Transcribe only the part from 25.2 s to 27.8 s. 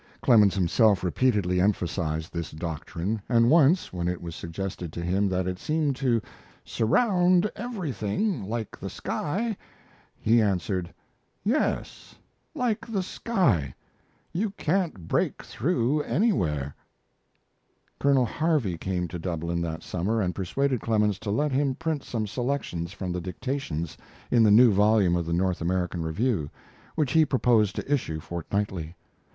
the North American Review, which he proposed